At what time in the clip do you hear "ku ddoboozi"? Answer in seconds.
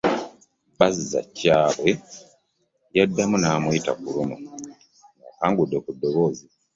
5.83-6.45